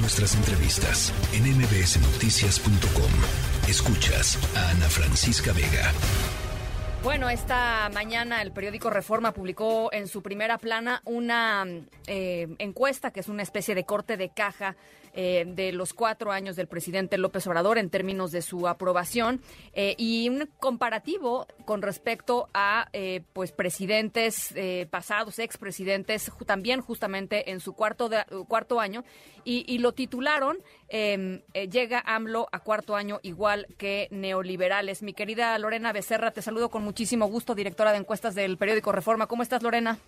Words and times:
Nuestras 0.00 0.36
entrevistas 0.36 1.12
en 1.32 1.42
mbsnoticias.com. 1.58 3.68
Escuchas 3.68 4.38
a 4.56 4.70
Ana 4.70 4.88
Francisca 4.88 5.52
Vega. 5.52 5.92
Bueno, 7.02 7.28
esta 7.28 7.90
mañana 7.92 8.40
el 8.42 8.52
periódico 8.52 8.90
Reforma 8.90 9.32
publicó 9.32 9.92
en 9.92 10.06
su 10.06 10.22
primera 10.22 10.58
plana 10.58 11.02
una 11.04 11.66
eh, 12.06 12.54
encuesta 12.58 13.10
que 13.10 13.20
es 13.20 13.28
una 13.28 13.42
especie 13.42 13.74
de 13.74 13.84
corte 13.84 14.16
de 14.16 14.28
caja 14.28 14.76
eh, 15.14 15.44
de 15.46 15.72
los 15.72 15.92
cuatro 15.94 16.32
años 16.32 16.56
del 16.56 16.66
presidente 16.66 17.18
López 17.18 17.46
Obrador 17.46 17.78
en 17.78 17.90
términos 17.90 18.32
de 18.32 18.42
su 18.42 18.68
aprobación 18.68 19.40
eh, 19.72 19.94
y 19.98 20.28
un 20.28 20.48
comparativo 20.58 21.46
con 21.64 21.82
respecto 21.82 22.48
a 22.54 22.88
pues 23.32 23.52
presidentes 23.52 24.54
pasados, 24.90 25.38
expresidentes, 25.38 26.30
también 26.46 26.80
justamente 26.80 27.50
en 27.50 27.60
su 27.60 27.74
cuarto, 27.74 28.10
cuarto 28.46 28.80
año 28.80 29.04
y, 29.44 29.64
y 29.66 29.78
lo 29.78 29.92
titularon 29.92 30.58
em, 30.88 31.42
Llega 31.52 32.02
AMLO 32.06 32.48
a 32.52 32.60
cuarto 32.60 32.96
año 32.96 33.20
igual 33.22 33.66
que 33.76 34.08
neoliberales. 34.10 35.02
Mi 35.02 35.12
querida 35.12 35.58
Lorena 35.58 35.92
Becerra, 35.92 36.30
te 36.30 36.42
saludo 36.42 36.70
con 36.70 36.82
muchísimo 36.82 37.26
gusto, 37.26 37.54
directora 37.54 37.92
de 37.92 37.98
encuestas 37.98 38.34
del 38.34 38.56
periódico 38.56 38.92
Reforma. 38.92 39.26
¿Cómo 39.26 39.42
estás, 39.42 39.62
Lorena? 39.62 39.98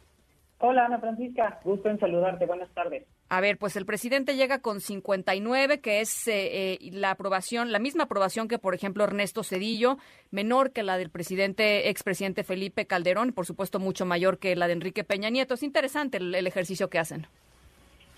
Hola, 0.62 0.84
Ana 0.84 0.98
Francisca. 0.98 1.58
Gusto 1.64 1.88
en 1.88 1.98
saludarte. 1.98 2.44
Buenas 2.44 2.68
tardes. 2.74 3.06
A 3.30 3.40
ver, 3.40 3.56
pues 3.56 3.76
el 3.76 3.86
presidente 3.86 4.36
llega 4.36 4.60
con 4.60 4.80
59, 4.80 5.80
que 5.80 6.00
es 6.00 6.28
eh, 6.28 6.74
eh, 6.74 6.78
la 6.92 7.12
aprobación, 7.12 7.72
la 7.72 7.78
misma 7.78 8.04
aprobación 8.04 8.46
que, 8.46 8.58
por 8.58 8.74
ejemplo, 8.74 9.04
Ernesto 9.04 9.42
Cedillo, 9.42 9.96
menor 10.30 10.72
que 10.72 10.82
la 10.82 10.98
del 10.98 11.08
presidente, 11.08 11.88
expresidente 11.88 12.44
Felipe 12.44 12.86
Calderón, 12.86 13.32
por 13.32 13.46
supuesto 13.46 13.78
mucho 13.78 14.04
mayor 14.04 14.38
que 14.38 14.54
la 14.54 14.66
de 14.66 14.74
Enrique 14.74 15.02
Peña 15.02 15.30
Nieto. 15.30 15.54
Es 15.54 15.62
interesante 15.62 16.18
el, 16.18 16.34
el 16.34 16.46
ejercicio 16.46 16.90
que 16.90 16.98
hacen. 16.98 17.26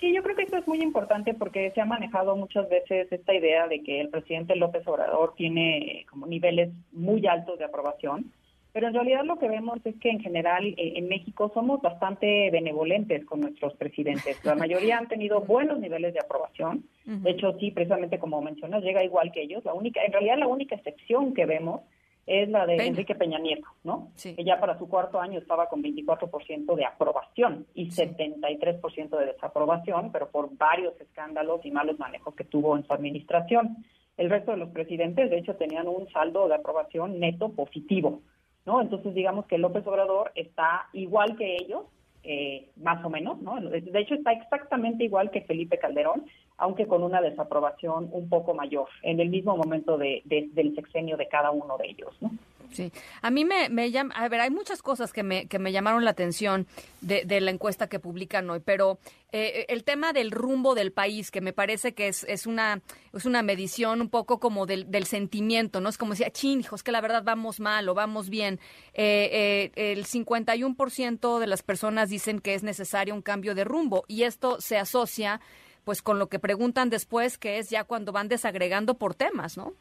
Sí, 0.01 0.13
yo 0.13 0.21
creo 0.25 0.35
que 0.35 0.43
esto 0.43 0.57
es 0.57 0.67
muy 0.67 0.83
importante 0.83 1.35
porque 1.35 1.71
se 1.71 1.81
ha 1.81 1.85
manejado 1.85 2.35
muchas 2.35 2.69
veces 2.69 3.07
esta 3.13 3.35
idea 3.35 3.69
de 3.69 3.85
que 3.85 4.01
el 4.01 4.09
presidente 4.09 4.57
López 4.57 4.85
Obrador 4.89 5.35
tiene 5.37 6.07
como 6.11 6.27
niveles 6.27 6.71
muy 6.91 7.25
altos 7.29 7.61
de 7.61 7.67
aprobación 7.67 8.33
pero 8.73 8.89
en 8.89 8.95
realidad 8.95 9.25
lo 9.25 9.39
que 9.39 9.49
vemos 9.49 9.79
es 9.85 9.97
que 9.97 10.11
en 10.11 10.21
general 10.21 10.65
eh, 10.65 10.95
en 10.97 11.09
México 11.09 11.51
somos 11.53 11.83
bastante 11.83 12.51
benevolentes 12.51 13.25
con 13.27 13.41
nuestros 13.41 13.75
presidentes. 13.75 14.43
La 14.45 14.55
mayoría 14.55 14.99
han 14.99 15.09
tenido 15.09 15.41
buenos 15.41 15.79
niveles 15.79 16.15
de 16.15 16.21
aprobación. 16.21 16.85
De 17.05 17.31
hecho, 17.31 17.57
sí, 17.59 17.71
precisamente 17.71 18.19
como 18.19 18.41
mencionas, 18.41 18.83
llega 18.83 19.05
igual 19.05 19.31
que 19.33 19.43
ellos. 19.43 19.65
La 19.65 19.75
única, 19.75 20.03
en 20.05 20.13
realidad 20.13 20.39
la 20.39 20.47
única 20.47 20.75
excepción 20.75 21.35
que 21.35 21.45
vemos 21.45 21.83
es 22.27 22.49
la 22.49 22.67
de 22.67 22.77
Enrique 22.77 23.15
Peña 23.15 23.39
Nieto, 23.39 23.67
¿no? 23.83 24.13
Que 24.23 24.45
ya 24.45 24.61
para 24.61 24.79
su 24.79 24.89
cuarto 24.89 25.21
año 25.21 25.41
estaba 25.41 25.67
con 25.67 25.83
24% 25.83 26.75
de 26.77 26.85
aprobación 26.85 27.67
y 27.75 27.91
73% 27.91 29.19
de 29.19 29.27
desaprobación, 29.27 30.13
pero 30.13 30.31
por 30.31 30.57
varios 30.57 30.99
escándalos 31.01 31.65
y 31.67 31.71
malos 31.73 31.99
manejos 31.99 32.35
que 32.35 32.45
tuvo 32.45 32.77
en 32.77 32.87
su 32.87 32.93
administración. 32.93 33.85
El 34.17 34.31
resto 34.31 34.53
de 34.53 34.59
los 34.59 34.69
presidentes, 34.71 35.31
de 35.31 35.39
hecho, 35.39 35.57
tenían 35.57 35.89
un 35.89 36.09
saldo 36.11 36.47
de 36.47 36.55
aprobación 36.55 37.19
neto 37.19 37.51
positivo. 37.51 38.21
¿No? 38.65 38.81
Entonces 38.81 39.15
digamos 39.15 39.47
que 39.47 39.59
López 39.59 39.87
Obrador 39.87 40.33
está 40.35 40.89
igual 40.93 41.37
que 41.37 41.57
ellos, 41.57 41.85
eh, 42.25 42.69
más 42.77 43.05
o 43.05 43.11
menos, 43.11 43.41
¿no? 43.43 43.61
De 43.61 44.01
hecho 44.01 44.15
está 44.15 44.33
exactamente 44.33 45.05
igual 45.05 45.31
que 45.31 45.43
Felipe 45.43 45.79
Calderón, 45.79 46.25
aunque 46.57 46.87
con 46.87 47.03
una 47.03 47.21
desaprobación 47.21 48.09
un 48.13 48.29
poco 48.29 48.55
mayor, 48.55 48.89
en 49.03 49.19
el 49.19 49.29
mismo 49.29 49.57
momento 49.57 49.99
de, 49.99 50.23
del 50.25 50.75
sexenio 50.75 51.17
de 51.17 51.29
cada 51.29 51.51
uno 51.51 51.77
de 51.79 51.89
ellos, 51.89 52.17
¿no? 52.21 52.31
Sí, 52.73 52.93
a 53.21 53.31
mí 53.31 53.45
me, 53.45 53.69
me 53.69 53.91
llama, 53.91 54.15
a 54.15 54.29
ver, 54.29 54.41
hay 54.41 54.51
muchas 54.51 54.83
cosas 54.83 55.13
que 55.13 55.23
me, 55.23 55.47
que 55.47 55.59
me 55.59 55.73
llamaron 55.73 56.05
la 56.05 56.11
atención 56.11 56.67
de, 57.01 57.25
de 57.25 57.41
la 57.41 57.51
encuesta 57.51 57.89
que 57.89 57.99
publican 57.99 58.49
hoy, 58.49 58.61
pero 58.61 58.99
eh, 59.35 59.65
el 59.69 59.83
tema 59.83 60.13
del 60.13 60.31
rumbo 60.31 60.75
del 60.75 60.93
país, 60.93 61.31
que 61.31 61.41
me 61.41 61.55
parece 61.55 61.95
que 61.95 62.09
es, 62.09 62.25
es, 62.25 62.47
una, 62.47 62.83
es 63.15 63.25
una 63.25 63.43
medición 63.43 64.03
un 64.03 64.11
poco 64.11 64.39
como 64.39 64.67
del, 64.67 64.91
del 64.91 65.07
sentimiento, 65.07 65.81
¿no? 65.81 65.89
Es 65.89 65.97
como 65.97 66.13
decía, 66.13 66.31
chin, 66.31 66.61
hijos, 66.61 66.83
que 66.83 66.93
la 66.93 67.01
verdad 67.01 67.23
vamos 67.25 67.59
mal 67.59 67.89
o 67.89 67.95
vamos 67.95 68.29
bien. 68.29 68.61
Eh, 68.93 69.71
eh, 69.75 69.93
el 69.93 70.05
51% 70.05 71.39
de 71.39 71.47
las 71.47 71.63
personas 71.63 72.11
dicen 72.11 72.41
que 72.41 72.55
es 72.55 72.63
necesario 72.63 73.15
un 73.15 73.23
cambio 73.23 73.55
de 73.55 73.65
rumbo 73.65 74.05
y 74.07 74.25
esto 74.25 74.61
se 74.61 74.77
asocia 74.77 75.41
pues 75.85 76.03
con 76.03 76.19
lo 76.19 76.29
que 76.29 76.39
preguntan 76.39 76.91
después, 76.91 77.39
que 77.39 77.59
es 77.59 77.71
ya 77.71 77.85
cuando 77.85 78.13
van 78.13 78.29
desagregando 78.29 78.95
por 78.95 79.15
temas, 79.15 79.57
¿no? 79.57 79.73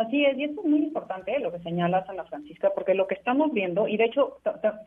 Así 0.00 0.24
es, 0.24 0.38
y 0.38 0.44
esto 0.44 0.62
es 0.62 0.66
muy 0.66 0.78
importante 0.78 1.38
lo 1.40 1.52
que 1.52 1.58
señala 1.58 2.06
Ana 2.08 2.24
Francisca, 2.24 2.70
porque 2.74 2.94
lo 2.94 3.06
que 3.06 3.16
estamos 3.16 3.52
viendo, 3.52 3.86
y 3.86 3.98
de 3.98 4.04
hecho 4.04 4.38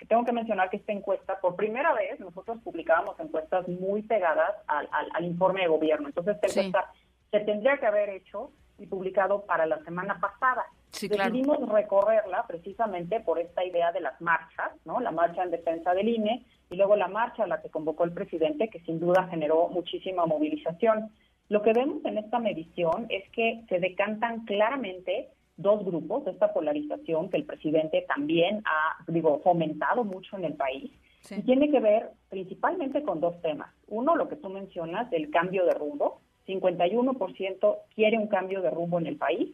tengo 0.08 0.26
que 0.26 0.32
mencionar 0.32 0.72
que 0.72 0.78
esta 0.78 0.92
encuesta, 0.92 1.40
por 1.40 1.56
primera 1.56 1.94
vez, 1.94 2.20
nosotros 2.20 2.58
publicábamos 2.64 3.20
encuestas 3.20 3.68
muy 3.68 4.02
pegadas 4.02 4.56
al, 4.66 5.24
informe 5.24 5.62
de 5.62 5.68
gobierno. 5.68 6.08
Entonces, 6.08 6.38
esta 6.42 6.48
encuesta 6.48 6.92
se 7.30 7.42
tendría 7.42 7.78
que 7.78 7.86
haber 7.86 8.10
hecho 8.10 8.50
y 8.80 8.88
publicado 8.88 9.46
para 9.46 9.68
la 9.68 9.78
semana 9.84 10.20
pasada. 10.20 10.66
Decidimos 10.92 11.70
recorrerla 11.70 12.48
precisamente 12.48 13.20
por 13.20 13.38
esta 13.38 13.64
idea 13.64 13.92
de 13.92 14.02
las 14.02 14.20
marchas, 14.20 14.72
¿no? 14.84 15.00
La 15.00 15.12
marcha 15.12 15.44
en 15.44 15.52
defensa 15.52 15.94
del 15.94 16.10
INE 16.10 16.44
y 16.72 16.76
luego 16.76 16.96
la 16.96 17.08
marcha 17.08 17.44
a 17.44 17.48
la 17.48 17.62
que 17.62 17.70
convocó 17.70 18.04
el 18.04 18.14
presidente, 18.14 18.68
que 18.70 18.80
sin 18.80 19.00
duda 19.00 19.28
generó 19.30 19.68
muchísima 19.68 20.26
movilización. 20.26 21.12
Lo 21.54 21.62
que 21.62 21.72
vemos 21.72 22.04
en 22.06 22.18
esta 22.18 22.40
medición 22.40 23.06
es 23.10 23.30
que 23.30 23.62
se 23.70 23.78
decantan 23.78 24.44
claramente 24.46 25.30
dos 25.56 25.86
grupos 25.86 26.26
esta 26.26 26.52
polarización 26.52 27.30
que 27.30 27.38
el 27.38 27.46
presidente 27.46 28.04
también 28.08 28.64
ha, 28.66 29.04
digo, 29.08 29.40
fomentado 29.44 30.04
mucho 30.04 30.36
en 30.36 30.46
el 30.46 30.56
país. 30.56 30.92
Y 31.30 31.44
tiene 31.44 31.70
que 31.70 31.80
ver 31.80 32.10
principalmente 32.32 33.04
con 33.04 33.22
dos 33.22 33.40
temas. 33.44 33.70
Uno, 33.88 34.16
lo 34.16 34.30
que 34.30 34.36
tú 34.36 34.50
mencionas, 34.50 35.14
el 35.14 35.30
cambio 35.30 35.64
de 35.68 35.76
rumbo. 35.76 36.22
51% 36.48 37.78
quiere 37.94 38.18
un 38.18 38.30
cambio 38.30 38.64
de 38.64 38.72
rumbo 38.72 38.98
en 38.98 39.06
el 39.06 39.18
país, 39.18 39.54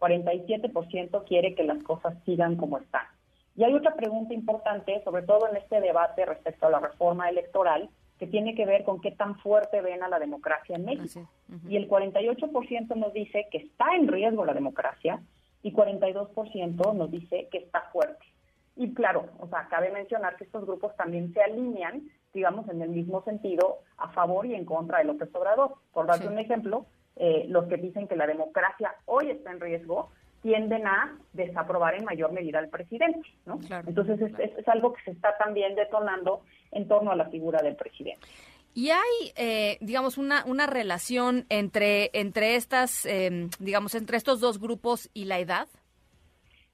47% 0.00 1.24
quiere 1.24 1.54
que 1.54 1.64
las 1.64 1.82
cosas 1.82 2.14
sigan 2.26 2.56
como 2.56 2.76
están. 2.76 3.06
Y 3.56 3.64
hay 3.64 3.72
otra 3.72 3.96
pregunta 3.96 4.34
importante, 4.34 5.02
sobre 5.02 5.22
todo 5.22 5.48
en 5.48 5.56
este 5.56 5.80
debate 5.80 6.26
respecto 6.26 6.66
a 6.66 6.70
la 6.70 6.80
reforma 6.80 7.30
electoral, 7.30 7.88
que 8.18 8.26
tiene 8.26 8.54
que 8.54 8.66
ver 8.66 8.84
con 8.84 9.00
qué 9.00 9.12
tan 9.12 9.38
fuerte 9.38 9.80
ven 9.80 10.02
a 10.02 10.08
la 10.08 10.18
democracia 10.18 10.76
en 10.76 10.84
México. 10.84 11.28
Y 11.68 11.76
el 11.76 11.88
48% 11.88 12.96
nos 12.96 13.12
dice 13.12 13.46
que 13.50 13.58
está 13.58 13.94
en 13.94 14.08
riesgo 14.08 14.44
la 14.44 14.54
democracia 14.54 15.22
y 15.62 15.72
42% 15.72 16.94
nos 16.94 17.10
dice 17.10 17.48
que 17.50 17.58
está 17.58 17.82
fuerte. 17.92 18.24
Y 18.76 18.94
claro, 18.94 19.26
o 19.40 19.48
sea, 19.48 19.66
cabe 19.68 19.90
mencionar 19.90 20.36
que 20.36 20.44
estos 20.44 20.64
grupos 20.64 20.94
también 20.96 21.32
se 21.32 21.42
alinean, 21.42 22.08
digamos, 22.32 22.68
en 22.68 22.80
el 22.82 22.90
mismo 22.90 23.22
sentido, 23.24 23.78
a 23.96 24.08
favor 24.10 24.46
y 24.46 24.54
en 24.54 24.64
contra 24.64 24.98
de 24.98 25.04
López 25.04 25.34
Obrador. 25.34 25.74
Por 25.92 26.06
darte 26.06 26.28
un 26.28 26.38
ejemplo, 26.38 26.86
eh, 27.16 27.46
los 27.48 27.66
que 27.66 27.76
dicen 27.76 28.06
que 28.06 28.14
la 28.14 28.26
democracia 28.26 28.94
hoy 29.06 29.30
está 29.30 29.50
en 29.50 29.60
riesgo 29.60 30.10
tienden 30.42 30.86
a 30.86 31.18
desaprobar 31.32 31.94
en 31.94 32.04
mayor 32.04 32.32
medida 32.32 32.58
al 32.60 32.68
presidente, 32.68 33.28
¿no? 33.44 33.58
Entonces 33.86 34.20
es, 34.38 34.68
algo 34.68 34.92
que 34.92 35.02
se 35.02 35.10
está 35.10 35.36
también 35.36 35.74
detonando 35.74 36.42
en 36.72 36.88
torno 36.88 37.10
a 37.10 37.16
la 37.16 37.26
figura 37.26 37.60
del 37.62 37.76
presidente. 37.76 38.26
Y 38.74 38.90
hay, 38.90 39.32
eh, 39.36 39.78
digamos, 39.80 40.18
una, 40.18 40.44
una 40.46 40.66
relación 40.66 41.46
entre, 41.48 42.10
entre 42.12 42.54
estas, 42.54 43.06
em, 43.06 43.50
digamos, 43.58 43.94
entre 43.94 44.16
estos 44.16 44.40
dos 44.40 44.60
grupos 44.60 45.10
y 45.14 45.24
la 45.24 45.38
edad. 45.38 45.68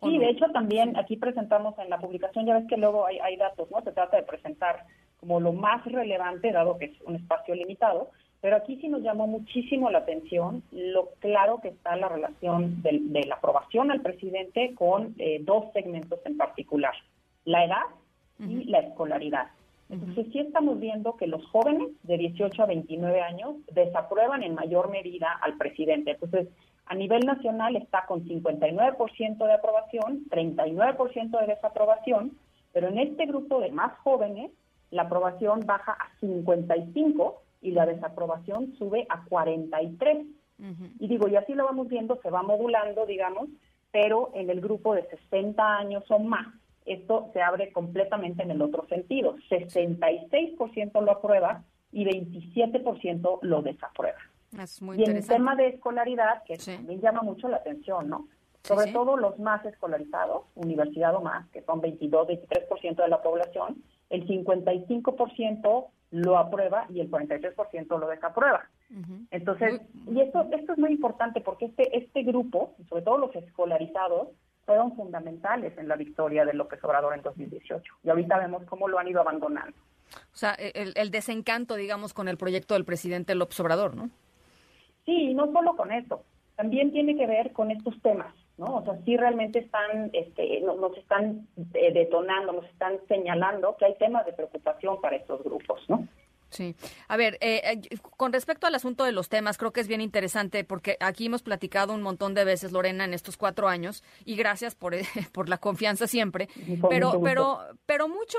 Sí, 0.02 0.18
de 0.18 0.28
hecho 0.28 0.44
también 0.52 0.98
aquí 0.98 1.16
presentamos 1.16 1.78
en 1.78 1.88
la 1.88 1.98
publicación, 1.98 2.44
ya 2.44 2.58
ves 2.58 2.66
que 2.68 2.76
luego 2.76 3.06
hay, 3.06 3.18
hay 3.20 3.36
datos, 3.36 3.70
¿no? 3.70 3.80
Se 3.80 3.92
trata 3.92 4.18
de 4.18 4.22
presentar 4.24 4.84
como 5.18 5.40
lo 5.40 5.54
más 5.54 5.82
relevante, 5.86 6.52
dado 6.52 6.76
que 6.76 6.86
es 6.86 7.00
un 7.06 7.16
espacio 7.16 7.54
limitado, 7.54 8.10
pero 8.42 8.56
aquí 8.56 8.76
sí 8.82 8.88
nos 8.88 9.00
llamó 9.00 9.26
muchísimo 9.26 9.90
la 9.90 10.00
atención 10.00 10.62
lo 10.70 11.08
claro 11.20 11.60
que 11.62 11.68
está 11.68 11.96
la 11.96 12.10
relación 12.10 12.82
de, 12.82 13.24
la 13.26 13.36
aprobación 13.36 13.90
al 13.90 14.02
presidente 14.02 14.74
con 14.74 15.14
eh, 15.16 15.38
dos 15.40 15.72
segmentos 15.72 16.20
en 16.26 16.36
particular, 16.36 16.92
la 17.46 17.64
edad 17.64 17.84
y 18.38 18.64
la 18.64 18.80
escolaridad. 18.80 19.46
Entonces 19.90 20.26
sí 20.32 20.38
estamos 20.38 20.80
viendo 20.80 21.16
que 21.16 21.26
los 21.26 21.44
jóvenes 21.46 21.88
de 22.02 22.16
18 22.16 22.62
a 22.62 22.66
29 22.66 23.20
años 23.20 23.56
desaprueban 23.72 24.42
en 24.42 24.54
mayor 24.54 24.90
medida 24.90 25.28
al 25.42 25.56
presidente. 25.56 26.12
Entonces, 26.12 26.48
a 26.86 26.94
nivel 26.94 27.20
nacional 27.26 27.76
está 27.76 28.06
con 28.06 28.24
59% 28.24 29.46
de 29.46 29.52
aprobación, 29.52 30.24
39% 30.30 31.40
de 31.40 31.46
desaprobación, 31.46 32.38
pero 32.72 32.88
en 32.88 32.98
este 32.98 33.26
grupo 33.26 33.60
de 33.60 33.70
más 33.70 33.96
jóvenes 33.98 34.50
la 34.90 35.02
aprobación 35.02 35.60
baja 35.66 35.92
a 35.92 36.18
55 36.20 37.42
y 37.62 37.72
la 37.72 37.86
desaprobación 37.86 38.74
sube 38.78 39.06
a 39.08 39.24
43. 39.24 40.26
Y 41.00 41.08
digo, 41.08 41.28
y 41.28 41.36
así 41.36 41.52
lo 41.52 41.64
vamos 41.64 41.88
viendo, 41.88 42.18
se 42.22 42.30
va 42.30 42.42
modulando, 42.42 43.06
digamos, 43.06 43.48
pero 43.90 44.30
en 44.34 44.50
el 44.50 44.60
grupo 44.60 44.94
de 44.94 45.02
60 45.08 45.76
años 45.78 46.04
o 46.08 46.18
más, 46.18 46.46
esto 46.84 47.30
se 47.32 47.40
abre 47.40 47.72
completamente 47.72 48.42
en 48.42 48.50
el 48.50 48.62
otro 48.62 48.86
sentido. 48.88 49.36
66% 49.50 51.00
lo 51.02 51.12
aprueba 51.12 51.64
y 51.92 52.04
27% 52.04 53.38
lo 53.42 53.62
desaprueba. 53.62 54.18
y 54.96 55.04
en 55.04 55.16
el 55.16 55.26
tema 55.26 55.56
de 55.56 55.68
escolaridad, 55.68 56.42
que 56.44 56.56
también 56.58 57.00
llama 57.00 57.22
mucho 57.22 57.48
la 57.48 57.56
atención, 57.56 58.08
¿no? 58.08 58.28
Sobre 58.62 58.92
todo 58.92 59.16
los 59.16 59.38
más 59.38 59.64
escolarizados, 59.66 60.44
universidad 60.54 61.14
o 61.14 61.20
más, 61.20 61.46
que 61.50 61.62
son 61.62 61.80
22, 61.80 62.28
23% 62.28 63.02
de 63.02 63.08
la 63.08 63.20
población, 63.20 63.82
el 64.08 64.26
55% 64.26 65.86
lo 66.12 66.38
aprueba 66.38 66.86
y 66.88 67.00
el 67.00 67.10
43% 67.10 67.98
lo 67.98 68.08
desaprueba. 68.08 68.68
Entonces, 69.30 69.80
y 70.06 70.20
esto, 70.20 70.46
esto 70.52 70.72
es 70.72 70.78
muy 70.78 70.92
importante 70.92 71.40
porque 71.40 71.66
este, 71.66 71.98
este 71.98 72.22
grupo, 72.22 72.74
sobre 72.88 73.02
todo 73.02 73.18
los 73.18 73.34
escolarizados, 73.34 74.28
fueron 74.64 74.94
fundamentales 74.96 75.76
en 75.78 75.88
la 75.88 75.96
victoria 75.96 76.44
de 76.44 76.54
López 76.54 76.82
Obrador 76.84 77.14
en 77.14 77.22
2018. 77.22 77.94
Y 78.02 78.10
ahorita 78.10 78.38
vemos 78.38 78.64
cómo 78.64 78.88
lo 78.88 78.98
han 78.98 79.08
ido 79.08 79.20
abandonando. 79.20 79.76
O 80.32 80.36
sea, 80.36 80.52
el, 80.54 80.92
el 80.96 81.10
desencanto, 81.10 81.74
digamos, 81.74 82.14
con 82.14 82.28
el 82.28 82.36
proyecto 82.36 82.74
del 82.74 82.84
presidente 82.84 83.34
López 83.34 83.58
Obrador, 83.60 83.96
¿no? 83.96 84.10
Sí, 85.04 85.30
y 85.30 85.34
no 85.34 85.52
solo 85.52 85.76
con 85.76 85.92
eso, 85.92 86.24
también 86.56 86.92
tiene 86.92 87.16
que 87.16 87.26
ver 87.26 87.52
con 87.52 87.70
estos 87.70 88.00
temas, 88.00 88.34
¿no? 88.56 88.76
O 88.76 88.84
sea, 88.84 88.96
sí 89.04 89.16
realmente 89.16 89.58
están, 89.58 90.10
este, 90.12 90.60
nos, 90.60 90.96
están 90.96 91.46
eh, 91.74 91.92
detonando, 91.92 92.52
nos 92.52 92.66
están 92.66 92.98
señalando 93.08 93.76
que 93.76 93.86
hay 93.86 93.94
temas 93.96 94.24
de 94.24 94.32
preocupación 94.32 95.00
para 95.00 95.16
estos 95.16 95.42
grupos, 95.42 95.80
¿no? 95.88 96.06
Sí. 96.54 96.76
A 97.08 97.16
ver, 97.16 97.36
eh, 97.40 97.80
eh, 97.90 97.98
con 98.16 98.32
respecto 98.32 98.68
al 98.68 98.74
asunto 98.76 99.02
de 99.02 99.10
los 99.10 99.28
temas, 99.28 99.58
creo 99.58 99.72
que 99.72 99.80
es 99.80 99.88
bien 99.88 100.00
interesante 100.00 100.62
porque 100.62 100.96
aquí 101.00 101.26
hemos 101.26 101.42
platicado 101.42 101.92
un 101.92 102.00
montón 102.00 102.32
de 102.34 102.44
veces, 102.44 102.70
Lorena, 102.70 103.04
en 103.04 103.12
estos 103.12 103.36
cuatro 103.36 103.68
años, 103.68 104.04
y 104.24 104.36
gracias 104.36 104.76
por, 104.76 104.94
por 105.32 105.48
la 105.48 105.58
confianza 105.58 106.06
siempre. 106.06 106.48
Pero, 106.88 107.20
pero, 107.22 107.60
pero 107.86 108.08
mucho 108.08 108.38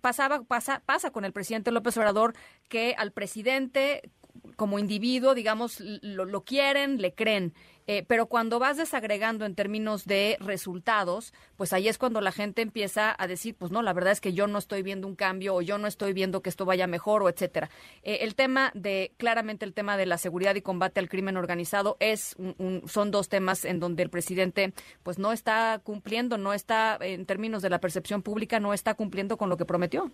pasaba, 0.00 0.42
pasa, 0.42 0.82
pasa 0.84 1.12
con 1.12 1.24
el 1.24 1.32
presidente 1.32 1.70
López 1.70 1.96
Obrador 1.96 2.34
que 2.68 2.96
al 2.98 3.12
presidente 3.12 4.10
como 4.56 4.78
individuo, 4.78 5.34
digamos, 5.34 5.80
lo, 5.80 6.44
quieren, 6.44 7.00
le 7.00 7.14
creen. 7.14 7.52
Eh, 7.88 8.04
pero 8.08 8.26
cuando 8.26 8.58
vas 8.58 8.76
desagregando 8.76 9.44
en 9.44 9.54
términos 9.54 10.06
de 10.06 10.36
resultados, 10.40 11.32
pues 11.56 11.72
ahí 11.72 11.86
es 11.86 11.98
cuando 11.98 12.20
la 12.20 12.32
gente 12.32 12.62
empieza 12.62 13.14
a 13.16 13.28
decir, 13.28 13.54
pues 13.54 13.70
no, 13.70 13.80
la 13.80 13.92
verdad 13.92 14.12
es 14.12 14.20
que 14.20 14.32
yo 14.32 14.48
no 14.48 14.58
estoy 14.58 14.82
viendo 14.82 15.06
un 15.06 15.14
cambio 15.14 15.54
o 15.54 15.62
yo 15.62 15.78
no 15.78 15.86
estoy 15.86 16.12
viendo 16.12 16.42
que 16.42 16.50
esto 16.50 16.64
vaya 16.64 16.88
mejor 16.88 17.22
o 17.22 17.28
etcétera. 17.28 17.70
Eh, 18.02 18.18
el 18.22 18.34
tema 18.34 18.72
de, 18.74 19.12
claramente 19.18 19.64
el 19.64 19.72
tema 19.72 19.96
de 19.96 20.06
la 20.06 20.18
seguridad 20.18 20.56
y 20.56 20.62
combate 20.62 20.98
al 20.98 21.08
crimen 21.08 21.36
organizado 21.36 21.96
es 22.00 22.34
un, 22.38 22.82
son 22.88 23.12
dos 23.12 23.28
temas 23.28 23.64
en 23.64 23.78
donde 23.78 24.02
el 24.02 24.10
presidente 24.10 24.72
pues 25.04 25.18
no 25.18 25.32
está 25.32 25.80
cumpliendo, 25.84 26.38
no 26.38 26.54
está, 26.54 26.98
en 27.00 27.24
términos 27.24 27.62
de 27.62 27.70
la 27.70 27.78
percepción 27.78 28.22
pública, 28.22 28.58
no 28.58 28.74
está 28.74 28.94
cumpliendo 28.94 29.36
con 29.36 29.48
lo 29.48 29.56
que 29.56 29.64
prometió. 29.64 30.10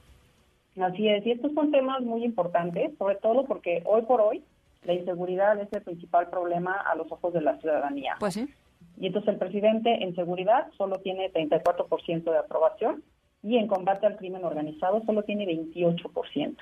Así 0.81 1.09
es, 1.09 1.27
y 1.27 1.33
estos 1.33 1.53
son 1.53 1.71
temas 1.71 2.01
muy 2.03 2.25
importantes, 2.25 2.97
sobre 2.99 3.17
todo 3.17 3.45
porque 3.45 3.83
hoy 3.85 4.03
por 4.03 4.21
hoy 4.21 4.43
la 4.85 4.95
inseguridad 4.95 5.61
es 5.61 5.73
el 5.73 5.83
principal 5.83 6.29
problema 6.31 6.73
a 6.75 6.95
los 6.95 7.11
ojos 7.13 7.33
de 7.35 7.43
la 7.43 7.59
ciudadanía. 7.59 8.17
Pues 8.19 8.35
sí. 8.35 8.49
Y 8.99 9.07
entonces 9.07 9.35
el 9.35 9.39
presidente 9.39 10.03
en 10.03 10.15
seguridad 10.15 10.69
solo 10.77 10.99
tiene 11.01 11.33
34% 11.33 12.25
de 12.25 12.39
aprobación 12.39 13.03
y 13.43 13.59
en 13.59 13.67
combate 13.67 14.07
al 14.07 14.17
crimen 14.17 14.45
organizado 14.45 15.03
solo 15.05 15.23
tiene 15.23 15.47
28%. 15.47 16.57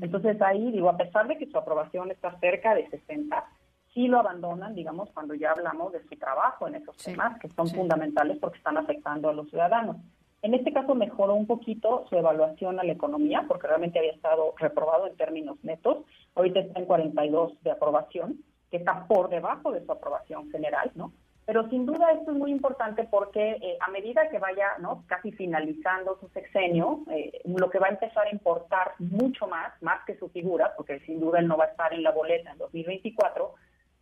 Entonces 0.00 0.40
ahí, 0.40 0.72
digo, 0.72 0.88
a 0.88 0.96
pesar 0.96 1.28
de 1.28 1.36
que 1.36 1.46
su 1.46 1.58
aprobación 1.58 2.10
está 2.10 2.38
cerca 2.40 2.74
de 2.74 2.88
60, 2.88 3.44
sí 3.92 4.08
lo 4.08 4.18
abandonan, 4.18 4.74
digamos, 4.74 5.10
cuando 5.10 5.34
ya 5.34 5.52
hablamos 5.52 5.92
de 5.92 6.02
su 6.02 6.16
trabajo 6.16 6.66
en 6.66 6.76
esos 6.76 6.96
temas 6.96 7.38
que 7.38 7.48
son 7.50 7.68
fundamentales 7.68 8.38
porque 8.38 8.58
están 8.58 8.76
afectando 8.76 9.28
a 9.28 9.32
los 9.32 9.48
ciudadanos. 9.50 9.96
En 10.44 10.52
este 10.52 10.74
caso 10.74 10.94
mejoró 10.94 11.34
un 11.34 11.46
poquito 11.46 12.04
su 12.10 12.16
evaluación 12.16 12.78
a 12.78 12.84
la 12.84 12.92
economía, 12.92 13.46
porque 13.48 13.66
realmente 13.66 13.98
había 13.98 14.12
estado 14.12 14.52
reprobado 14.58 15.06
en 15.06 15.16
términos 15.16 15.56
netos. 15.62 16.04
Ahorita 16.34 16.60
está 16.60 16.80
en 16.80 16.84
42 16.84 17.62
de 17.62 17.70
aprobación, 17.70 18.44
que 18.70 18.76
está 18.76 19.06
por 19.06 19.30
debajo 19.30 19.72
de 19.72 19.82
su 19.86 19.90
aprobación 19.90 20.50
general, 20.50 20.92
¿no? 20.96 21.14
Pero 21.46 21.66
sin 21.70 21.86
duda 21.86 22.12
esto 22.12 22.32
es 22.32 22.36
muy 22.36 22.50
importante 22.50 23.04
porque 23.04 23.52
eh, 23.52 23.78
a 23.80 23.90
medida 23.90 24.28
que 24.28 24.38
vaya 24.38 24.66
¿no? 24.80 25.04
casi 25.06 25.32
finalizando 25.32 26.18
su 26.20 26.28
sexenio, 26.28 27.04
eh, 27.10 27.40
lo 27.46 27.70
que 27.70 27.78
va 27.78 27.86
a 27.86 27.90
empezar 27.92 28.26
a 28.26 28.30
importar 28.30 28.92
mucho 28.98 29.46
más, 29.46 29.72
más 29.80 30.04
que 30.04 30.18
su 30.18 30.28
figura, 30.28 30.74
porque 30.76 31.00
sin 31.06 31.20
duda 31.20 31.38
él 31.38 31.48
no 31.48 31.56
va 31.56 31.64
a 31.64 31.68
estar 31.68 31.94
en 31.94 32.02
la 32.02 32.10
boleta 32.10 32.50
en 32.50 32.58
2024, 32.58 33.54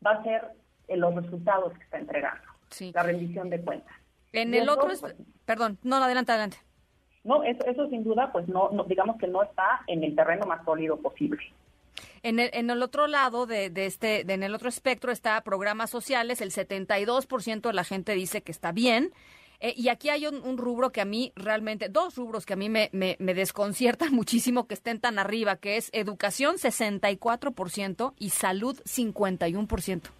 va 0.05 0.11
a 0.11 0.25
ser 0.25 0.43
eh, 0.88 0.97
los 0.97 1.15
resultados 1.15 1.73
que 1.75 1.85
está 1.85 1.99
entregando, 1.99 2.43
la 2.95 3.03
rendición 3.05 3.49
de 3.49 3.61
cuentas. 3.61 4.01
En 4.32 4.55
el 4.55 4.69
otro, 4.69 4.88
pues, 4.88 5.02
perdón, 5.44 5.79
no, 5.82 5.96
adelante, 5.96 6.32
adelante. 6.32 6.58
No, 7.25 7.44
eso, 7.44 7.64
eso 7.67 7.88
sin 7.88 8.02
duda, 8.02 8.32
pues 8.32 8.49
no, 8.49 8.70
digamos 8.88 9.17
que 9.19 9.29
no 9.29 9.43
está 9.43 9.82
en 9.87 10.02
el 10.02 10.17
terreno 10.17 10.46
más 10.46 10.64
sólido 10.64 10.96
posible. 10.96 11.40
En 12.23 12.40
el, 12.40 12.50
en 12.52 12.70
el 12.70 12.82
otro 12.82 13.06
lado 13.06 13.46
de, 13.46 13.70
de 13.70 13.87
este, 13.87 14.25
de, 14.25 14.34
en 14.34 14.43
el 14.43 14.55
otro 14.55 14.69
espectro 14.69 15.12
está 15.12 15.40
programas 15.43 15.90
sociales, 15.90 16.40
el 16.40 16.50
72% 16.50 17.61
de 17.61 17.73
la 17.73 17.84
gente 17.84 18.14
dice 18.14 18.43
que 18.43 18.52
está 18.52 18.73
bien. 18.73 19.12
Eh, 19.61 19.75
y 19.76 19.90
aquí 19.90 20.08
hay 20.08 20.26
un, 20.26 20.58
rubro 20.58 20.90
que 20.90 21.00
a 21.00 21.05
mí 21.05 21.32
realmente, 21.37 21.88
dos 21.88 22.17
rubros 22.17 22.44
que 22.44 22.55
a 22.55 22.56
mí 22.56 22.69
me, 22.69 22.90
me, 22.93 23.17
me 23.20 23.35
desconciertan 23.35 24.12
muchísimo 24.14 24.67
que 24.67 24.75
estén 24.75 24.99
tan 24.99 25.20
arriba, 25.20 25.56
que 25.56 25.76
es 25.76 25.90
educación 25.93 26.56
64% 26.56 28.14
y 28.19 28.31
salud 28.31 28.81
51%. 28.85 30.11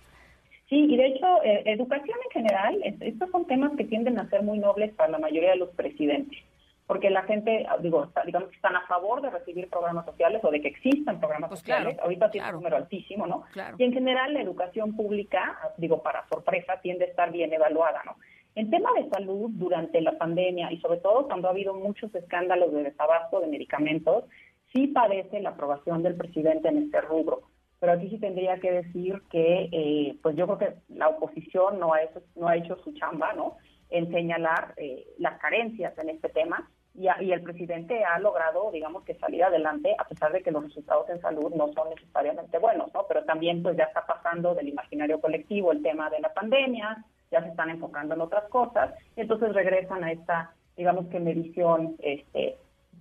Sí, 0.73 0.87
y 0.89 0.97
de 0.97 1.07
hecho, 1.09 1.27
eh, 1.45 1.65
educación 1.67 2.17
en 2.25 2.31
general, 2.31 2.81
estos 3.01 3.31
son 3.31 3.47
temas 3.47 3.73
que 3.77 3.85
tienden 3.85 4.19
a 4.19 4.31
ser 4.31 4.43
muy 4.43 4.59
nobles 4.59 4.91
para 4.95 5.11
la 5.11 5.19
mayoría 5.19 5.51
de 5.51 5.57
los 5.57 5.69
presidentes, 5.75 6.39
porque 6.87 7.11
la 7.11 7.25
gente, 7.25 7.67
ah, 7.69 7.77
digo, 7.79 8.11
digamos 8.25 8.49
que 8.49 8.57
están 8.57 8.75
a 8.77 8.87
favor 8.87 9.21
de 9.21 9.29
recibir 9.29 9.69
programas 9.69 10.07
sociales 10.07 10.41
o 10.43 10.51
de 10.51 10.63
que 10.63 10.69
existan 10.69 11.21
programas 11.21 11.51
pues 11.51 11.61
sociales. 11.61 11.99
Ahorita 12.01 12.31
tiene 12.31 12.49
un 12.49 12.55
número 12.55 12.79
altísimo, 12.79 13.27
¿no? 13.27 13.45
Y 13.77 13.85
en 13.85 13.93
general 13.93 14.33
la 14.33 14.41
educación 14.41 14.97
pública, 14.97 15.59
ah, 15.63 15.75
digo, 15.77 16.03
para 16.03 16.27
sorpresa, 16.29 16.81
tiende 16.81 17.05
a 17.05 17.09
estar 17.09 17.31
bien 17.31 17.53
evaluada, 17.53 18.01
¿no? 18.07 18.17
En 18.55 18.71
tema 18.71 18.89
de 18.95 19.11
salud, 19.11 19.51
durante 19.51 20.01
la 20.01 20.17
pandemia 20.17 20.73
y 20.73 20.81
sobre 20.81 21.01
todo 21.01 21.27
cuando 21.27 21.49
ha 21.49 21.51
habido 21.51 21.75
muchos 21.75 22.15
escándalos 22.15 22.73
de 22.73 22.85
desabasto 22.85 23.41
de 23.41 23.49
medicamentos, 23.49 24.25
sí 24.73 24.87
parece 24.87 25.39
la 25.41 25.51
aprobación 25.51 26.03
del 26.03 26.15
presidente 26.15 26.69
en 26.69 26.79
este 26.79 27.03
rubro 27.03 27.43
pero 27.83 27.95
aquí 27.95 28.09
sí 28.11 28.19
tendría 28.19 28.61
que 28.61 28.71
decir 28.71 29.21
que, 29.29 29.69
eh, 29.73 30.17
pues 30.23 30.37
yo 30.37 30.47
creo 30.47 30.59
que 30.59 30.95
la 30.95 31.09
oposición 31.09 31.81
no 31.81 31.93
ha 31.93 32.03
hecho, 32.05 32.23
no 32.37 32.47
ha 32.47 32.55
hecho 32.55 32.77
su 32.77 32.93
chamba, 32.93 33.33
¿no? 33.33 33.57
En 33.91 34.09
señalar 34.13 34.73
eh, 34.77 35.05
las 35.19 35.41
carencias 35.41 35.93
en 35.99 36.11
este 36.11 36.29
tema 36.29 36.71
y, 36.95 37.09
el 37.09 37.43
presidente 37.43 38.05
ha 38.05 38.21
logrado, 38.21 38.71
digamos, 38.71 39.03
que 39.03 39.17
salir 39.17 39.43
adelante 39.43 39.97
a 39.99 40.07
pesar 40.07 40.31
de 40.31 40.45
que 40.45 40.53
los 40.53 40.63
resultados 40.63 41.11
en 41.11 41.21
salud 41.21 41.53
no 41.57 41.73
son 41.73 41.91
necesariamente 41.91 42.57
buenos, 42.61 42.95
¿no? 42.95 43.05
Pero 43.09 43.25
también, 43.25 43.65
pues 43.65 43.77
ya 43.77 43.85
está 43.87 44.07
pasando 44.07 44.55
del 44.55 44.69
imaginario 44.69 45.21
colectivo 45.21 45.73
el 45.73 45.83
tema 45.83 46.09
de 46.09 46.21
la 46.21 46.33
pandemia, 46.33 47.05
ya 47.33 47.43
se 47.43 47.49
están 47.49 47.71
enfocando 47.71 48.15
en 48.15 48.21
otras 48.21 48.45
cosas, 48.45 48.95
y 49.17 49.23
entonces 49.23 49.53
regresan 49.55 50.05
a 50.05 50.13
esta, 50.13 50.55
digamos 50.77 51.09
que 51.09 51.19
medición, 51.19 51.97
este, 51.99 52.59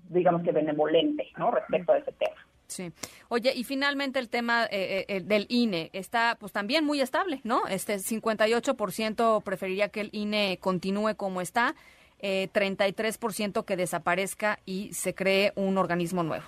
digamos 0.09 0.41
que 0.41 0.51
benevolente, 0.51 1.27
¿no? 1.37 1.51
Respecto 1.51 1.91
a 1.91 1.99
ese 1.99 2.13
tema. 2.13 2.35
Sí. 2.71 2.91
Oye, 3.27 3.51
y 3.53 3.65
finalmente 3.65 4.17
el 4.17 4.29
tema 4.29 4.65
eh, 4.71 5.05
eh, 5.09 5.19
del 5.19 5.45
INE 5.49 5.89
está 5.91 6.37
pues 6.39 6.53
también 6.53 6.85
muy 6.85 7.01
estable, 7.01 7.41
¿no? 7.43 7.67
Este 7.67 7.95
58% 7.97 9.43
preferiría 9.43 9.89
que 9.89 9.99
el 9.99 10.09
INE 10.13 10.57
continúe 10.61 11.15
como 11.17 11.41
está, 11.41 11.75
eh, 12.19 12.47
33% 12.53 13.65
que 13.65 13.75
desaparezca 13.75 14.59
y 14.65 14.93
se 14.93 15.13
cree 15.13 15.51
un 15.55 15.77
organismo 15.77 16.23
nuevo. 16.23 16.45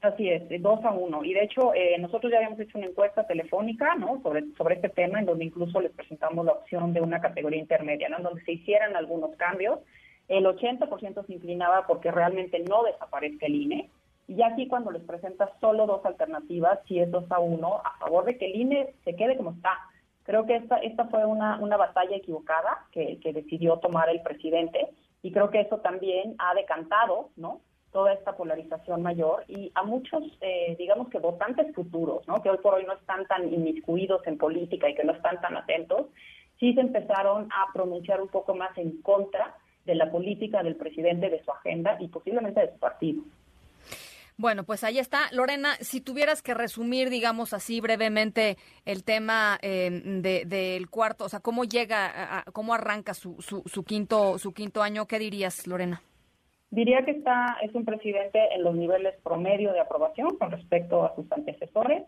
Así 0.00 0.28
es, 0.28 0.42
dos 0.60 0.84
a 0.84 0.90
uno. 0.90 1.24
Y 1.24 1.32
de 1.32 1.44
hecho, 1.44 1.72
eh, 1.74 1.96
nosotros 2.00 2.32
ya 2.32 2.38
habíamos 2.38 2.58
hecho 2.58 2.76
una 2.76 2.88
encuesta 2.88 3.24
telefónica, 3.24 3.94
¿no? 3.94 4.20
Sobre, 4.20 4.42
sobre 4.58 4.74
este 4.74 4.88
tema, 4.88 5.20
en 5.20 5.26
donde 5.26 5.44
incluso 5.44 5.80
les 5.80 5.92
presentamos 5.92 6.44
la 6.44 6.52
opción 6.52 6.92
de 6.92 7.00
una 7.00 7.20
categoría 7.20 7.60
intermedia, 7.60 8.08
¿no? 8.08 8.16
En 8.16 8.24
donde 8.24 8.42
se 8.42 8.50
hicieran 8.50 8.96
algunos 8.96 9.36
cambios. 9.36 9.78
El 10.26 10.44
80% 10.44 11.24
se 11.24 11.32
inclinaba 11.32 11.86
porque 11.86 12.10
realmente 12.10 12.58
no 12.68 12.82
desaparezca 12.82 13.46
el 13.46 13.54
INE 13.54 13.90
y 14.28 14.42
aquí 14.42 14.68
cuando 14.68 14.90
les 14.90 15.02
presentas 15.02 15.50
solo 15.60 15.86
dos 15.86 16.04
alternativas, 16.04 16.78
si 16.86 16.98
es 17.00 17.10
dos 17.10 17.30
a 17.30 17.38
uno, 17.38 17.80
a 17.84 17.98
favor 17.98 18.24
de 18.24 18.38
que 18.38 18.46
el 18.46 18.56
INE 18.56 18.94
se 19.04 19.16
quede 19.16 19.36
como 19.36 19.52
está. 19.52 19.78
Creo 20.24 20.46
que 20.46 20.56
esta, 20.56 20.76
esta 20.78 21.06
fue 21.06 21.26
una, 21.26 21.58
una 21.58 21.76
batalla 21.76 22.16
equivocada 22.16 22.86
que, 22.92 23.18
que 23.20 23.32
decidió 23.32 23.78
tomar 23.78 24.08
el 24.08 24.22
presidente 24.22 24.88
y 25.22 25.32
creo 25.32 25.50
que 25.50 25.60
eso 25.60 25.78
también 25.78 26.36
ha 26.38 26.54
decantado, 26.54 27.30
¿no? 27.36 27.60
toda 27.92 28.14
esta 28.14 28.34
polarización 28.36 29.02
mayor 29.02 29.44
y 29.48 29.70
a 29.74 29.82
muchos, 29.84 30.22
eh, 30.40 30.74
digamos 30.78 31.08
que 31.10 31.18
votantes 31.18 31.74
futuros, 31.74 32.26
¿no? 32.26 32.42
que 32.42 32.50
hoy 32.50 32.58
por 32.58 32.74
hoy 32.74 32.84
no 32.84 32.94
están 32.94 33.26
tan 33.26 33.52
inmiscuidos 33.52 34.26
en 34.26 34.38
política 34.38 34.88
y 34.88 34.94
que 34.94 35.04
no 35.04 35.12
están 35.12 35.40
tan 35.42 35.56
atentos, 35.56 36.06
sí 36.58 36.72
se 36.72 36.80
empezaron 36.80 37.48
a 37.52 37.70
pronunciar 37.72 38.20
un 38.22 38.28
poco 38.28 38.54
más 38.54 38.76
en 38.78 39.02
contra 39.02 39.54
de 39.84 39.94
la 39.94 40.10
política 40.10 40.62
del 40.62 40.76
presidente, 40.76 41.28
de 41.28 41.44
su 41.44 41.50
agenda 41.50 41.98
y 42.00 42.08
posiblemente 42.08 42.60
de 42.60 42.72
su 42.72 42.78
partido. 42.78 43.22
Bueno, 44.36 44.64
pues 44.64 44.82
ahí 44.84 44.98
está. 44.98 45.30
Lorena, 45.32 45.74
si 45.80 46.00
tuvieras 46.00 46.42
que 46.42 46.54
resumir, 46.54 47.10
digamos 47.10 47.52
así 47.52 47.80
brevemente, 47.80 48.56
el 48.84 49.04
tema 49.04 49.58
em, 49.62 50.22
del 50.22 50.88
cuarto, 50.90 51.24
o 51.24 51.28
sea, 51.28 51.40
cómo 51.40 51.64
llega, 51.64 52.44
cómo 52.52 52.74
arranca 52.74 53.14
su, 53.14 53.40
su, 53.40 53.62
su, 53.66 53.84
quinto, 53.84 54.38
su 54.38 54.52
quinto 54.52 54.82
año, 54.82 55.06
¿qué 55.06 55.18
dirías, 55.18 55.66
Lorena? 55.66 56.02
Diría 56.70 57.04
que 57.04 57.10
está, 57.10 57.58
es 57.62 57.74
un 57.74 57.84
presidente 57.84 58.38
en 58.54 58.62
los 58.62 58.74
niveles 58.74 59.14
promedio 59.22 59.72
de 59.74 59.80
aprobación 59.80 60.38
con 60.38 60.50
respecto 60.50 61.04
a 61.04 61.14
sus 61.14 61.30
antecesores 61.30 62.02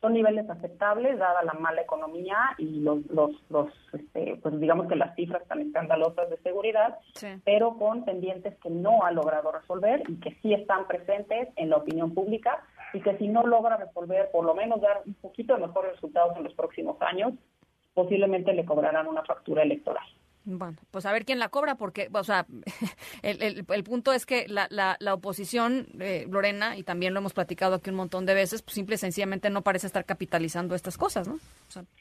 son 0.00 0.14
niveles 0.14 0.48
aceptables 0.48 1.18
dada 1.18 1.42
la 1.42 1.52
mala 1.54 1.82
economía 1.82 2.36
y 2.58 2.80
los, 2.80 3.04
los, 3.10 3.30
los 3.50 3.68
este, 3.92 4.36
pues 4.42 4.58
digamos 4.58 4.88
que 4.88 4.96
las 4.96 5.14
cifras 5.14 5.46
tan 5.46 5.60
escandalosas 5.60 6.30
de 6.30 6.38
seguridad, 6.38 6.98
pero 7.44 7.76
con 7.76 8.04
pendientes 8.04 8.56
que 8.58 8.70
no 8.70 9.04
ha 9.04 9.10
logrado 9.10 9.52
resolver 9.52 10.02
y 10.08 10.16
que 10.20 10.34
sí 10.42 10.54
están 10.54 10.86
presentes 10.86 11.48
en 11.56 11.70
la 11.70 11.76
opinión 11.76 12.14
pública 12.14 12.64
y 12.94 13.00
que 13.00 13.16
si 13.18 13.28
no 13.28 13.46
logra 13.46 13.76
resolver, 13.76 14.30
por 14.32 14.44
lo 14.44 14.54
menos 14.54 14.80
dar 14.80 15.02
un 15.06 15.14
poquito 15.14 15.54
de 15.54 15.66
mejores 15.66 15.92
resultados 15.92 16.36
en 16.36 16.44
los 16.44 16.54
próximos 16.54 16.96
años, 17.02 17.34
posiblemente 17.94 18.52
le 18.54 18.64
cobrarán 18.64 19.06
una 19.06 19.22
factura 19.22 19.62
electoral. 19.62 20.04
Bueno, 20.44 20.76
pues 20.90 21.04
a 21.04 21.12
ver 21.12 21.24
quién 21.24 21.38
la 21.38 21.50
cobra, 21.50 21.74
porque, 21.74 22.08
o 22.12 22.24
sea, 22.24 22.46
el, 23.22 23.64
el, 23.68 23.84
punto 23.84 24.12
es 24.12 24.24
que 24.24 24.48
la, 24.48 24.66
la, 24.70 24.96
la 24.98 25.14
oposición, 25.14 25.86
eh, 26.00 26.26
Lorena, 26.30 26.76
y 26.76 26.82
también 26.82 27.12
lo 27.12 27.20
hemos 27.20 27.34
platicado 27.34 27.76
aquí 27.76 27.90
un 27.90 27.96
montón 27.96 28.24
de 28.24 28.34
veces, 28.34 28.62
pues 28.62 28.74
simple 28.74 28.94
y 28.94 28.98
sencillamente 28.98 29.50
no 29.50 29.62
parece 29.62 29.86
estar 29.86 30.04
capitalizando 30.04 30.74
estas 30.74 30.96
cosas, 30.96 31.28
¿no? 31.28 31.38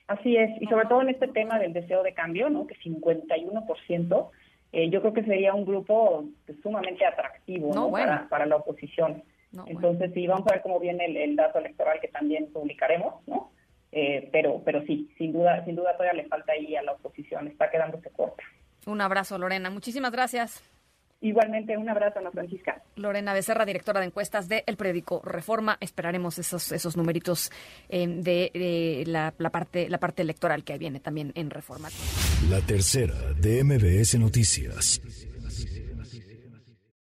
Así 0.08 0.38
es, 0.38 0.50
y 0.62 0.67
sobre 0.67 0.88
todo 0.88 1.01
en 1.01 1.10
este 1.10 1.27
tema 1.27 1.60
del 1.60 1.74
deseo 1.74 2.01
de 2.01 2.13
cambio, 2.13 2.50
¿no? 2.50 2.65
Que 2.65 2.75
51%, 2.75 4.29
eh, 4.72 4.89
yo 4.89 5.01
creo 5.01 5.13
que 5.13 5.24
sería 5.24 5.53
un 5.53 5.65
grupo 5.65 6.25
pues, 6.46 6.58
sumamente 6.62 7.05
atractivo 7.05 7.74
¿no? 7.74 7.91
para, 7.91 8.29
para, 8.29 8.46
la 8.46 8.55
oposición. 8.58 9.24
Entonces, 9.65 10.12
sí, 10.13 10.27
vamos 10.27 10.46
a 10.48 10.53
ver 10.53 10.62
cómo 10.62 10.79
viene 10.79 11.05
el, 11.05 11.17
el 11.17 11.36
dato 11.36 11.58
electoral 11.58 12.00
que 12.00 12.08
también 12.08 12.51
publicaremos, 12.53 13.15
¿no? 13.27 13.51
Eh, 13.91 14.29
pero, 14.31 14.62
pero 14.63 14.84
sí, 14.86 15.10
sin 15.17 15.34
duda, 15.34 15.63
sin 15.65 15.75
duda 15.75 15.93
todavía 15.93 16.22
le 16.22 16.29
falta 16.29 16.53
ahí 16.53 16.75
a 16.75 16.84
la 16.84 16.93
oposición, 16.93 17.48
está 17.48 17.69
quedándose 17.69 18.10
corta. 18.12 18.43
Un 18.86 19.01
abrazo, 19.01 19.38
Lorena. 19.38 19.69
Muchísimas 19.69 20.12
gracias. 20.12 20.63
Igualmente, 21.22 21.75
un 21.75 21.89
abrazo, 21.89 22.19
Ana 22.19 22.31
Francisca. 22.31 22.81
Lorena 22.96 23.34
Becerra, 23.34 23.65
directora 23.65 24.00
de 24.00 24.05
encuestas 24.05 24.48
del 24.48 24.63
el 24.65 24.77
periódico 24.77 25.22
Reforma. 25.24 25.77
Esperaremos 25.81 26.39
esos, 26.39 26.72
esos 26.72 26.96
numeritos 26.96 27.51
eh, 27.89 28.08
de, 28.08 29.03
la, 29.05 29.34
la, 29.38 29.50
parte, 29.50 29.89
la 29.89 29.98
parte 29.98 30.22
electoral 30.22 30.63
que 30.63 30.77
viene 30.77 31.01
también 31.01 31.34
en 31.36 31.50
Reforma. 31.50 31.89
La 32.50 32.62
tercera 32.62 33.15
de 33.38 33.63
MBS 33.65 34.17
Noticias. 34.17 35.01